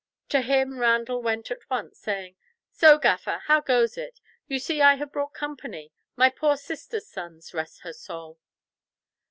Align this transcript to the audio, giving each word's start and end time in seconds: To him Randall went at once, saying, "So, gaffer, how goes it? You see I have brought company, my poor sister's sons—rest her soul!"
To 0.29 0.41
him 0.41 0.79
Randall 0.79 1.21
went 1.21 1.51
at 1.51 1.69
once, 1.69 1.99
saying, 1.99 2.35
"So, 2.71 2.97
gaffer, 2.97 3.43
how 3.45 3.61
goes 3.61 3.99
it? 3.99 4.19
You 4.47 4.57
see 4.57 4.81
I 4.81 4.95
have 4.95 5.11
brought 5.13 5.35
company, 5.35 5.91
my 6.15 6.31
poor 6.31 6.57
sister's 6.57 7.07
sons—rest 7.07 7.81
her 7.81 7.93
soul!" 7.93 8.39